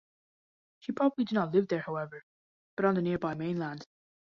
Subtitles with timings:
[0.79, 2.25] She probably did not live there, however,
[2.75, 3.85] but on the nearby mainland.